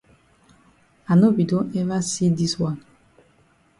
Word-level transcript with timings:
I 1.09 1.13
no 1.19 1.27
be 1.37 1.43
don 1.51 1.65
ever 1.79 1.99
see 2.09 2.29
dis 2.39 2.53
wan. 2.61 2.77